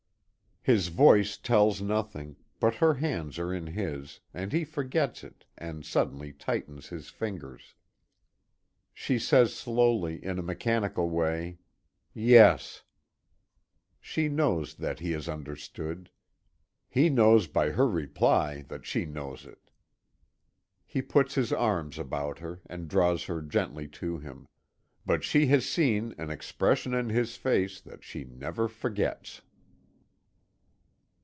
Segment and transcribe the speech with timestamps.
[0.63, 5.83] His voice tells nothing, but her hands are in his, and he forgets it and
[5.83, 7.73] suddenly tightens his fingers.
[8.93, 11.57] She says slowly, in a mechanical way:
[12.13, 12.83] "Yes."
[13.99, 16.11] She knows that he has understood.
[16.87, 19.71] He knows by her reply that she knows it.
[20.85, 24.47] He puts his arms about her, and draws her gently to him
[25.07, 29.41] but she has seen an expression in his face that she never forgets.